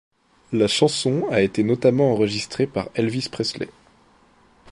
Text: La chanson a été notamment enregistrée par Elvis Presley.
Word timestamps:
La 0.51 0.67
chanson 0.67 1.27
a 1.29 1.41
été 1.41 1.61
notamment 1.61 2.09
enregistrée 2.11 2.65
par 2.65 2.89
Elvis 2.95 3.27
Presley. 3.31 3.69